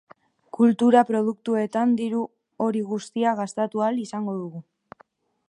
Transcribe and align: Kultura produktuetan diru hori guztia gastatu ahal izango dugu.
Kultura 0.57 1.03
produktuetan 1.09 1.93
diru 1.99 2.23
hori 2.67 2.83
guztia 2.95 3.35
gastatu 3.43 3.85
ahal 3.87 4.03
izango 4.07 4.37
dugu. 4.41 4.65